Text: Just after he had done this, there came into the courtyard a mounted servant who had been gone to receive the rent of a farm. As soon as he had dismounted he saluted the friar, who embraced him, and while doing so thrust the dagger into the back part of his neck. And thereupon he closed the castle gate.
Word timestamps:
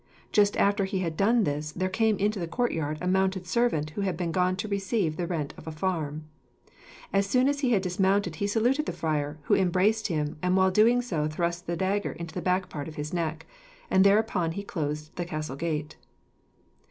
Just 0.31 0.57
after 0.57 0.85
he 0.85 0.97
had 1.01 1.15
done 1.15 1.43
this, 1.43 1.71
there 1.73 1.87
came 1.87 2.17
into 2.17 2.39
the 2.39 2.47
courtyard 2.47 2.97
a 3.01 3.07
mounted 3.07 3.45
servant 3.45 3.91
who 3.91 4.01
had 4.01 4.17
been 4.17 4.31
gone 4.31 4.55
to 4.55 4.67
receive 4.67 5.15
the 5.15 5.27
rent 5.27 5.53
of 5.57 5.67
a 5.67 5.71
farm. 5.71 6.23
As 7.13 7.27
soon 7.27 7.47
as 7.47 7.59
he 7.59 7.69
had 7.73 7.83
dismounted 7.83 8.37
he 8.37 8.47
saluted 8.47 8.87
the 8.87 8.93
friar, 8.93 9.37
who 9.43 9.53
embraced 9.53 10.07
him, 10.07 10.37
and 10.41 10.57
while 10.57 10.71
doing 10.71 11.03
so 11.03 11.27
thrust 11.27 11.67
the 11.67 11.77
dagger 11.77 12.13
into 12.13 12.33
the 12.33 12.41
back 12.41 12.67
part 12.67 12.87
of 12.87 12.95
his 12.95 13.13
neck. 13.13 13.45
And 13.91 14.03
thereupon 14.03 14.53
he 14.53 14.63
closed 14.63 15.15
the 15.17 15.23
castle 15.25 15.55
gate. 15.55 15.97